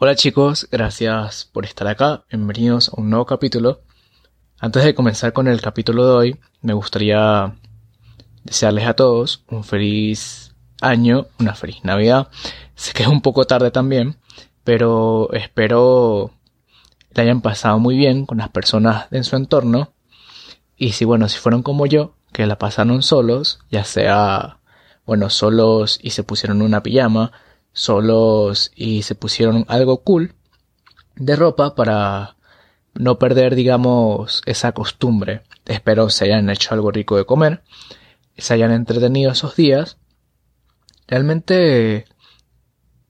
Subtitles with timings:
[0.00, 3.80] Hola chicos, gracias por estar acá, bienvenidos a un nuevo capítulo.
[4.60, 7.56] Antes de comenzar con el capítulo de hoy, me gustaría
[8.44, 12.28] desearles a todos un feliz año, una feliz Navidad.
[12.76, 14.18] Sé que es un poco tarde también,
[14.62, 16.30] pero espero
[17.10, 19.94] la hayan pasado muy bien con las personas en su entorno.
[20.76, 24.60] Y si bueno, si fueron como yo, que la pasaron solos, ya sea,
[25.04, 27.32] bueno, solos y se pusieron una pijama,
[27.72, 30.34] solos y se pusieron algo cool
[31.16, 32.36] de ropa para
[32.94, 35.42] no perder, digamos, esa costumbre.
[35.66, 37.62] Espero se hayan hecho algo rico de comer,
[38.36, 39.98] se hayan entretenido esos días.
[41.06, 42.06] Realmente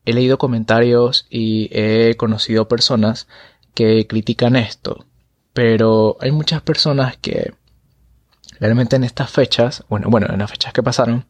[0.05, 3.29] he leído comentarios y he conocido personas
[3.75, 5.07] que critican esto,
[5.53, 7.53] pero hay muchas personas que
[8.59, 11.27] realmente en estas fechas, bueno, bueno, en las fechas que pasaron,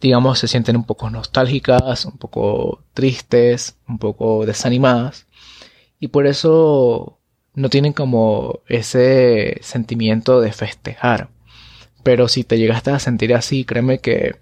[0.00, 5.26] digamos, se sienten un poco nostálgicas, un poco tristes, un poco desanimadas.
[5.98, 7.18] Y por eso
[7.54, 11.28] no tienen como ese sentimiento de festejar.
[12.02, 14.36] Pero si te llegaste a sentir así, créeme que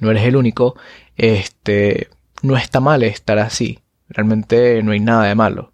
[0.00, 0.76] no eres el único.
[1.16, 2.08] Este,
[2.42, 3.80] no está mal estar así.
[4.08, 5.72] Realmente no hay nada de malo.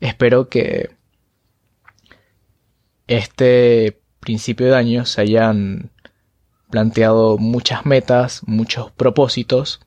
[0.00, 0.90] Espero que
[3.06, 5.90] este principio de año se hayan
[6.70, 9.80] planteado muchas metas, muchos propósitos.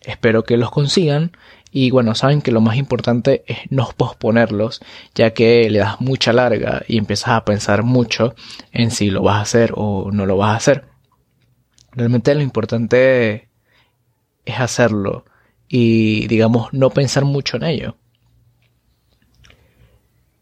[0.00, 1.32] Espero que los consigan.
[1.70, 4.80] Y bueno, saben que lo más importante es no posponerlos,
[5.14, 8.34] ya que le das mucha larga y empiezas a pensar mucho
[8.70, 10.84] en si lo vas a hacer o no lo vas a hacer.
[11.90, 13.48] Realmente lo importante
[14.44, 15.24] es hacerlo
[15.68, 17.96] y digamos no pensar mucho en ello.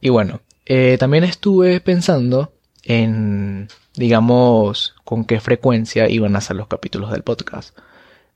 [0.02, 6.68] Y bueno, eh, también estuve pensando en digamos, con qué frecuencia iban a ser los
[6.68, 7.76] capítulos del podcast.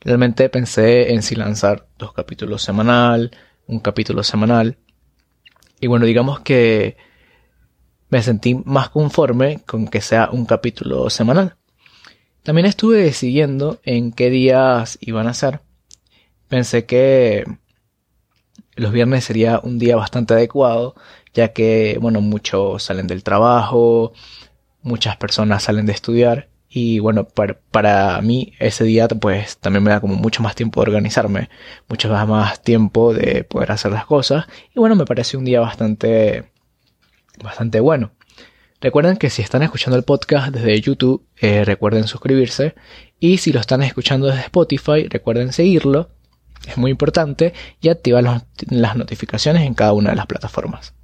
[0.01, 3.31] Realmente pensé en si lanzar dos capítulos semanal,
[3.67, 4.79] un capítulo semanal.
[5.81, 6.97] Y bueno, digamos que
[8.09, 11.57] me sentí más conforme con que sea un capítulo semanal.
[12.43, 15.61] También estuve siguiendo en qué días iban a ser.
[16.49, 17.45] Pensé que
[18.77, 20.95] los viernes sería un día bastante adecuado,
[21.35, 24.13] ya que, bueno, muchos salen del trabajo,
[24.83, 30.01] muchas personas salen de estudiar y bueno, para, mí ese día pues también me da
[30.01, 31.49] como mucho más tiempo de organizarme,
[31.89, 36.51] mucho más tiempo de poder hacer las cosas y bueno, me parece un día bastante,
[37.43, 38.13] bastante bueno.
[38.81, 42.75] Recuerden que si están escuchando el podcast desde YouTube, eh, recuerden suscribirse
[43.19, 46.11] y si lo están escuchando desde Spotify, recuerden seguirlo,
[46.67, 50.95] es muy importante y activar las notificaciones en cada una de las plataformas.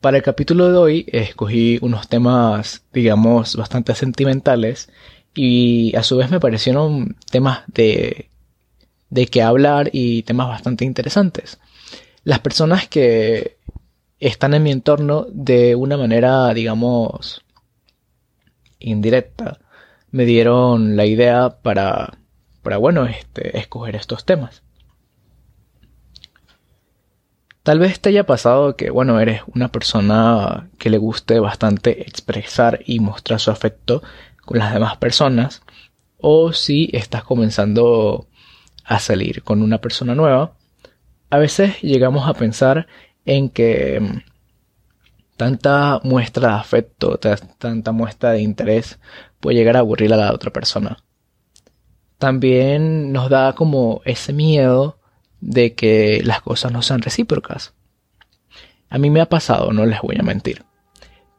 [0.00, 4.90] Para el capítulo de hoy escogí unos temas, digamos, bastante sentimentales
[5.34, 8.28] y a su vez me parecieron temas de,
[9.08, 11.58] de que hablar y temas bastante interesantes.
[12.22, 13.56] Las personas que
[14.20, 17.42] están en mi entorno de una manera, digamos,
[18.78, 19.58] indirecta,
[20.10, 22.18] me dieron la idea para,
[22.64, 24.64] para bueno, este, escoger estos temas.
[27.62, 32.80] Tal vez te haya pasado que, bueno, eres una persona que le guste bastante expresar
[32.84, 34.02] y mostrar su afecto
[34.44, 35.62] con las demás personas,
[36.18, 38.26] o si estás comenzando
[38.84, 40.52] a salir con una persona nueva,
[41.30, 42.86] a veces llegamos a pensar
[43.24, 44.18] en que mm,
[45.36, 48.98] tanta muestra de afecto, tanta muestra de interés
[49.40, 50.98] puede llegar a aburrir a la otra persona.
[52.18, 54.98] También nos da como ese miedo
[55.40, 57.74] de que las cosas no sean recíprocas.
[58.88, 60.64] A mí me ha pasado, no les voy a mentir.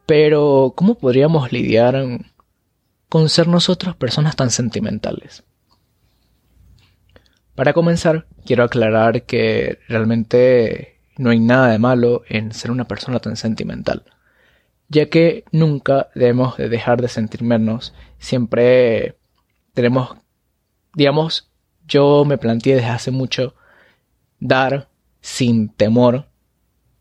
[0.06, 2.20] Pero, ¿cómo podríamos lidiar
[3.08, 5.44] con ser nosotros personas tan sentimentales?
[7.56, 13.18] Para comenzar, quiero aclarar que realmente no hay nada de malo en ser una persona
[13.18, 14.04] tan sentimental,
[14.88, 19.16] ya que nunca debemos de dejar de sentir menos, siempre
[19.72, 20.16] tenemos,
[20.96, 21.50] digamos,
[21.86, 23.54] yo me planteé desde hace mucho
[24.40, 24.88] dar
[25.20, 26.26] sin temor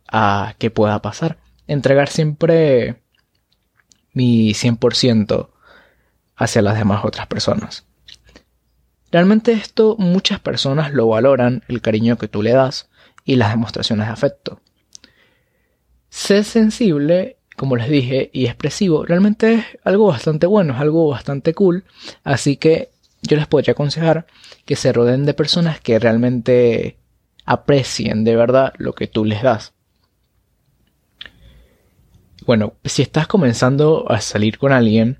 [0.08, 1.40] a que pueda pasar.
[1.66, 3.02] Entregar siempre
[4.14, 5.50] mi 100%
[6.36, 7.86] hacia las demás otras personas.
[9.12, 12.90] Realmente esto muchas personas lo valoran, el cariño que tú le das
[13.24, 14.60] y las demostraciones de afecto.
[16.10, 21.54] Ser sensible, como les dije, y expresivo, realmente es algo bastante bueno, es algo bastante
[21.54, 21.86] cool,
[22.26, 22.90] así que
[23.28, 24.26] yo les podría aconsejar
[24.66, 26.98] que se rodeen de personas que realmente
[27.46, 29.74] aprecien de verdad lo que tú les das.
[32.46, 35.20] Bueno, si estás comenzando a salir con alguien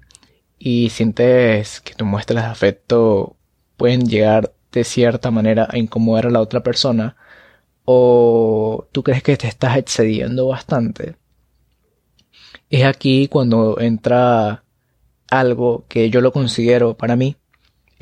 [0.60, 3.38] y sientes que tus muestras de afecto
[3.78, 7.16] pueden llegar de cierta manera a incomodar a la otra persona
[7.86, 11.16] o tú crees que te estás excediendo bastante,
[12.70, 14.64] es aquí cuando entra
[15.30, 17.38] algo que yo lo considero para mí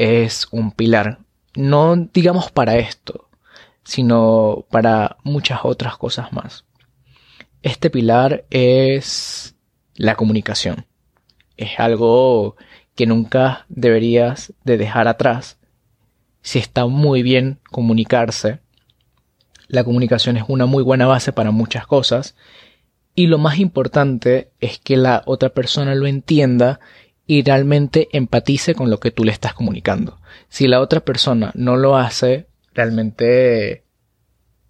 [0.04, 1.20] es un pilar.
[1.56, 3.30] No digamos para esto,
[3.86, 6.66] sino para muchas otras cosas más.
[7.62, 9.56] Este pilar es
[9.96, 10.86] la comunicación.
[11.56, 12.58] Es algo
[12.96, 15.58] que nunca deberías de dejar atrás.
[16.42, 18.60] Si está muy bien comunicarse,
[19.68, 22.36] la comunicación es una muy buena base para muchas cosas
[23.16, 26.82] y lo más importante es que la otra persona lo entienda
[27.25, 30.20] y realmente empatice con lo que tú le estás comunicando.
[30.50, 33.84] Si la otra persona no lo hace, realmente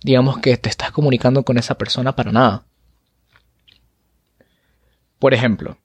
[0.03, 2.65] digamos que te estás comunicando con esa persona para nada.
[5.19, 5.77] Por ejemplo,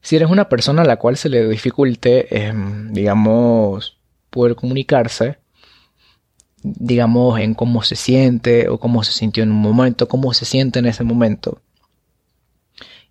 [0.00, 3.96] si eres una persona a la cual se le dificulte, em, digamos,
[4.30, 5.38] poder comunicarse,
[6.62, 10.80] digamos, en cómo se siente o cómo se sintió en un momento, cómo se siente
[10.80, 11.62] en ese momento,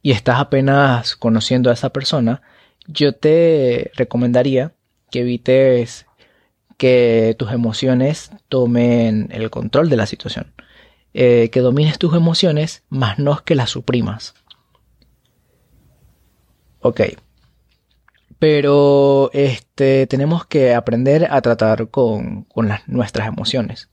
[0.03, 2.43] y estás apenas conociendo a esa persona,
[2.85, 4.73] yo te recomendaría
[5.09, 6.05] que evites
[6.77, 10.53] que tus emociones tomen el control de la situación.
[11.13, 14.33] Eh, que domines tus emociones, más no que las suprimas.
[16.81, 17.01] Ok,
[18.39, 23.89] pero este, tenemos que aprender a tratar con, las, nuestras emociones.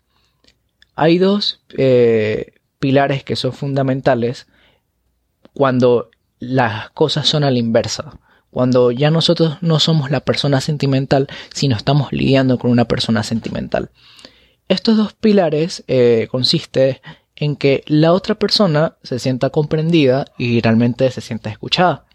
[0.97, 4.49] Hay dos eh, pilares que son fundamentales
[5.55, 8.19] cuando las cosas son a la inversa.
[8.51, 13.91] Cuando ya nosotros no somos la persona sentimental, sino estamos lidiando con una persona sentimental.
[14.69, 16.99] Estos dos pilares eh, consisten
[17.37, 22.07] en que la otra persona se sienta comprendida y realmente se sienta escuchada.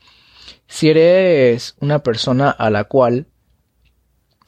[0.68, 3.28] Si eres una persona a la cual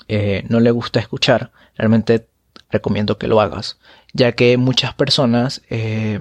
[0.07, 2.27] eh, no le gusta escuchar, realmente
[2.69, 3.79] recomiendo que lo hagas,
[4.13, 6.19] ya que muchas personas eh,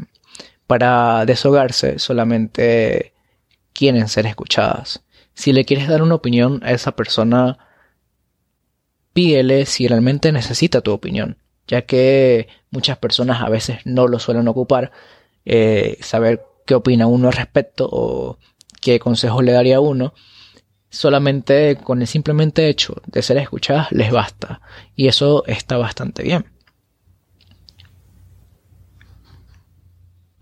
[0.66, 3.12] para deshogarse solamente
[3.72, 5.02] quieren ser escuchadas.
[5.34, 7.58] Si le quieres dar una opinión a esa persona,
[9.12, 14.48] pídele si realmente necesita tu opinión, ya que muchas personas a veces no lo suelen
[14.48, 14.92] ocupar,
[15.44, 18.38] eh, saber qué opina uno al respecto o
[18.80, 20.14] qué consejo le daría a uno,
[20.88, 24.60] solamente con el simplemente hecho de ser escuchadas les basta.
[24.94, 26.55] Y eso está bastante bien.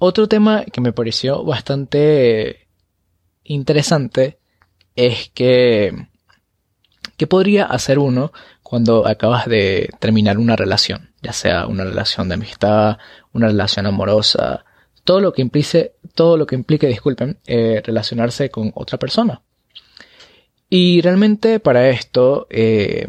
[0.06, 2.68] Otro tema que me pareció bastante
[3.42, 4.38] interesante
[4.94, 6.08] es que
[7.16, 8.30] ¿qué podría hacer uno
[8.62, 11.14] cuando acabas de terminar una relación?
[11.22, 12.98] Ya sea una relación de amistad,
[13.32, 14.66] una relación amorosa,
[15.04, 19.40] todo lo que implique, todo lo que implique, disculpen, eh, relacionarse con otra persona.
[20.68, 23.06] Y realmente para esto, eh,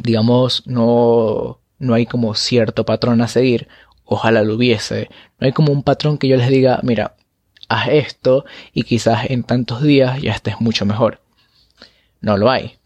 [0.00, 3.66] digamos, no, no hay como cierto patrón a seguir,
[4.08, 5.08] ojalá lo hubiese,
[5.38, 7.14] no hay como un patrón que yo les diga, mira,
[7.68, 11.20] haz esto y quizás en tantos días ya estés mucho mejor.
[12.20, 12.78] No lo hay.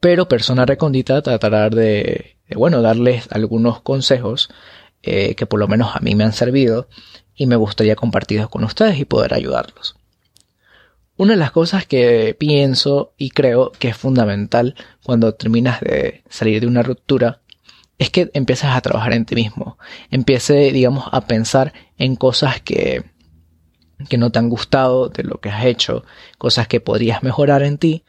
[0.00, 4.48] Pero persona recondita tratará de, de bueno, darles algunos consejos
[5.02, 6.88] eh, que por lo menos a mí me han servido
[7.34, 9.96] y me gustaría compartirlos con ustedes y poder ayudarlos.
[11.18, 16.60] Una de las cosas que pienso y creo que es fundamental cuando terminas de salir
[16.60, 17.40] de una ruptura
[17.98, 19.78] es que empiezas a trabajar en ti mismo.
[20.10, 23.04] Empiece, digamos, a pensar en cosas que,
[24.08, 26.04] que no te han gustado de lo que has hecho,
[26.38, 28.04] cosas que podrías mejorar en ti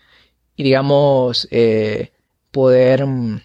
[0.55, 2.11] y, digamos, eh,
[2.51, 3.41] poder mm,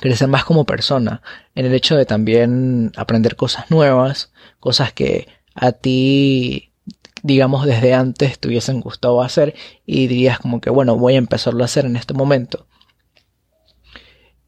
[0.00, 1.22] crecer más como persona,
[1.54, 6.72] en el hecho de también aprender cosas nuevas, cosas que a ti,
[7.22, 11.62] digamos, desde antes te hubiesen gustado hacer y dirías como que, bueno, voy a empezarlo
[11.62, 12.66] a hacer en este momento.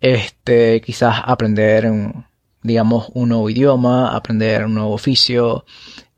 [0.00, 1.90] Este, quizás aprender,
[2.62, 5.64] digamos, un nuevo idioma, aprender un nuevo oficio,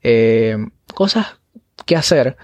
[0.02, 0.56] eh,
[0.94, 1.38] cosas
[1.84, 2.36] que hacer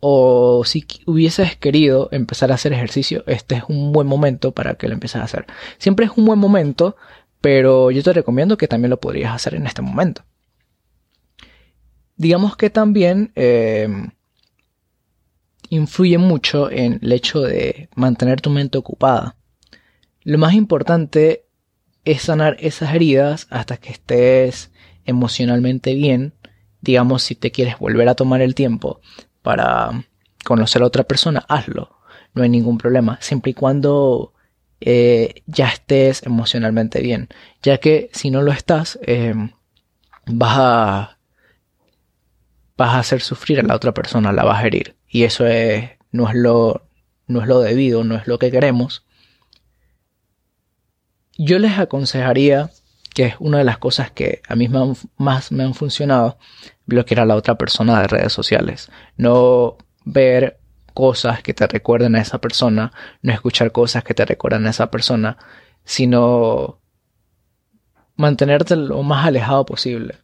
[0.00, 4.88] o si hubieses querido empezar a hacer ejercicio, este es un buen momento para que
[4.88, 5.46] lo empieces a hacer.
[5.78, 6.96] Siempre es un buen momento,
[7.40, 10.24] pero yo te recomiendo que también lo podrías hacer en este momento.
[12.16, 14.10] Digamos que también em,
[15.68, 19.36] influye mucho en el hecho de mantener tu mente ocupada.
[20.22, 21.44] Lo más importante
[22.04, 24.70] es sanar esas heridas hasta que estés
[25.04, 26.34] emocionalmente bien.
[26.80, 29.00] Digamos, si te quieres volver a tomar el tiempo
[29.42, 30.04] para
[30.44, 31.98] conocer a otra persona, hazlo.
[32.34, 34.34] No hay ningún problema, siempre y cuando
[34.80, 37.28] eh, ya estés emocionalmente bien.
[37.62, 39.34] Ya que si no lo estás, eh,
[40.26, 41.16] vas a
[42.76, 44.96] vas a hacer sufrir a la otra persona, la vas a herir.
[45.06, 46.86] Y eso es, no es lo,
[47.26, 49.04] no es lo debido, no es lo que queremos.
[51.42, 52.70] Yo les aconsejaría,
[53.14, 54.68] que es una de las cosas que a mí
[55.16, 56.38] más me han funcionado,
[56.84, 58.90] bloquear a la otra persona de redes sociales.
[59.16, 60.60] No ver
[60.92, 62.92] cosas que te recuerden a esa persona,
[63.22, 65.38] no escuchar cosas que te recuerdan a esa persona,
[65.82, 66.78] sino
[68.16, 70.16] mantenerte lo más alejado posible.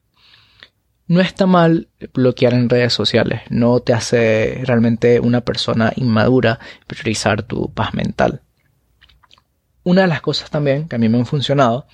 [1.06, 7.42] No está mal bloquear en redes sociales, no te hace realmente una persona inmadura priorizar
[7.42, 8.42] tu paz mental.
[9.86, 11.86] Una de las cosas también que a mí me han funcionado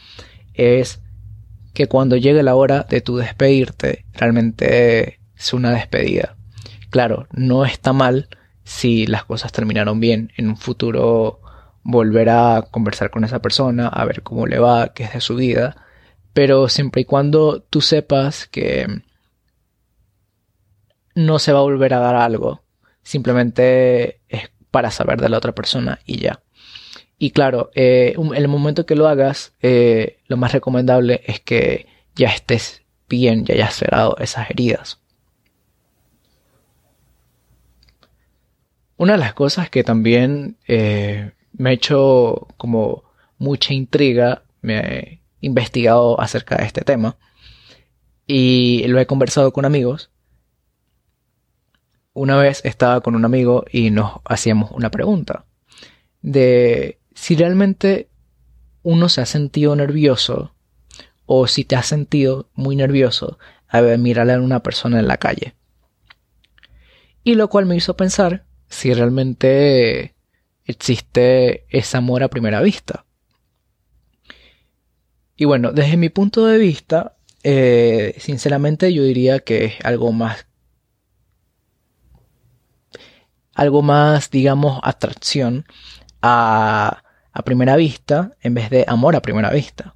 [0.54, 1.02] es
[1.74, 6.34] que cuando llegue la hora de tu despedirte, realmente es una despedida.
[6.88, 8.30] Claro, no está mal
[8.64, 10.32] si las cosas terminaron bien.
[10.38, 11.42] En un futuro
[11.82, 15.34] volver a conversar con esa persona, a ver cómo le va, qué es de su
[15.34, 15.76] vida.
[16.32, 18.86] Pero siempre y cuando tú sepas que
[21.14, 22.62] no se va a volver a dar algo,
[23.02, 26.40] simplemente es para saber de la otra persona y ya.
[27.22, 31.86] Y claro, eh, en el momento que lo hagas, eh, lo más recomendable es que
[32.16, 35.00] ya estés bien, ya hayas cerrado esas heridas.
[38.96, 43.04] Una de las cosas que también eh, me ha hecho como
[43.38, 47.18] mucha intriga, me he investigado acerca de este tema
[48.26, 50.10] y lo he conversado con amigos.
[52.14, 55.44] Una vez estaba con un amigo y nos hacíamos una pregunta
[56.20, 58.08] de si realmente
[58.82, 60.54] uno se ha sentido nervioso
[61.26, 63.38] o si te has sentido muy nervioso
[63.68, 65.54] a ver, mirarle a una persona en la calle.
[67.24, 70.14] Y lo cual me hizo pensar si realmente
[70.64, 73.06] existe ese amor a primera vista.
[75.36, 80.46] Y bueno, desde mi punto de vista, eh, sinceramente yo diría que es algo más
[83.54, 85.66] algo más, digamos, atracción
[86.22, 87.02] a,
[87.32, 89.94] a primera vista en vez de amor a primera vista.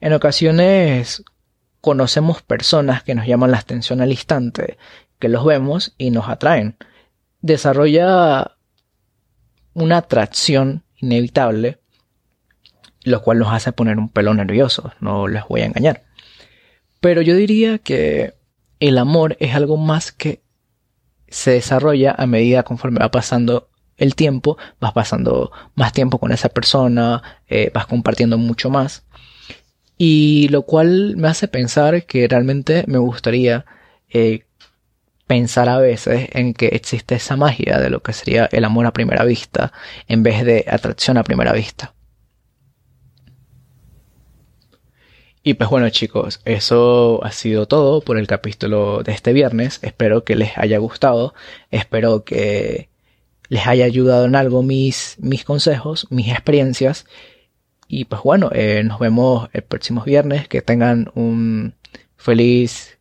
[0.00, 1.24] En ocasiones
[1.80, 4.76] conocemos personas que nos llaman la atención al instante,
[5.18, 6.76] que los vemos y nos atraen.
[7.40, 8.56] Desarrolla
[9.74, 11.78] una atracción inevitable,
[13.04, 16.04] lo cual nos hace poner un pelo nervioso, no les voy a engañar.
[17.00, 18.34] Pero yo diría que
[18.80, 20.42] el amor es algo más que
[21.28, 26.48] se desarrolla a medida conforme va pasando el tiempo, vas pasando más tiempo con esa
[26.48, 29.04] persona, eh, vas compartiendo mucho más.
[29.98, 33.64] Y lo cual me hace pensar que realmente me gustaría
[34.10, 34.44] eh,
[35.26, 38.92] pensar a veces en que existe esa magia de lo que sería el amor a
[38.92, 39.72] primera vista
[40.08, 41.94] en vez de atracción a primera vista.
[45.42, 49.78] Y pues bueno chicos, eso ha sido todo por el capítulo de este viernes.
[49.82, 51.34] Espero que les haya gustado.
[51.70, 52.88] Espero que
[53.48, 57.06] les haya ayudado en algo mis, mis consejos, mis experiencias.
[57.88, 60.48] Y pues bueno, eh, nos vemos el próximo viernes.
[60.48, 61.74] Que tengan un
[62.16, 62.98] feliz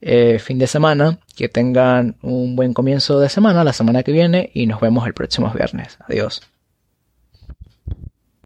[0.00, 1.18] eh, fin de semana.
[1.36, 4.50] Que tengan un buen comienzo de semana la semana que viene.
[4.54, 5.98] Y nos vemos el próximo viernes.
[6.08, 6.42] Adiós.